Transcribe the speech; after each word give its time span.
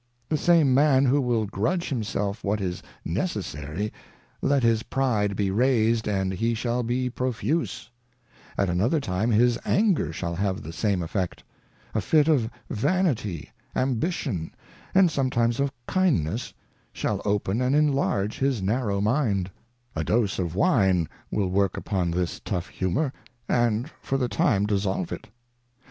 The 0.29 0.35
same 0.35 0.73
Man 0.73 1.05
who 1.05 1.21
will 1.21 1.45
grudge 1.45 1.89
himself 1.89 2.43
what 2.43 2.59
is 2.59 2.81
necessary, 3.05 3.93
let 4.41 4.63
his 4.63 4.81
Pride 4.81 5.35
be 5.35 5.51
raised 5.51 6.07
and 6.07 6.31
he 6.33 6.55
shall 6.55 6.81
he 6.81 7.07
profuse; 7.07 7.91
at 8.57 8.67
another 8.67 8.99
time 8.99 9.29
his 9.29 9.59
Anger 9.63 10.11
shall 10.11 10.33
have 10.33 10.63
the 10.63 10.73
same 10.73 11.03
effect; 11.03 11.43
a 11.93 12.01
fit 12.01 12.27
of 12.27 12.49
Vanity, 12.71 13.51
Ambition, 13.75 14.55
and 14.95 15.09
somejimes 15.11 15.59
of 15.59 15.71
Kindness, 15.85 16.51
shall 16.91 17.21
open 17.23 17.61
and 17.61 17.75
inlarge 17.75 18.39
his 18.39 18.59
narrow 18.59 19.01
Mind; 19.01 19.51
fa 19.93 20.03
Dose 20.03 20.39
of 20.39 20.55
Wine 20.55 21.07
will 21.29 21.49
work 21.51 21.77
upon 21.77 22.09
this 22.09 22.39
tough 22.39 22.69
humor, 22.69 23.13
and 23.47 23.91
for 24.01 24.17
the 24.17 24.27
time 24.27 24.65
dissolve 24.65 25.11
it. 25.11 25.27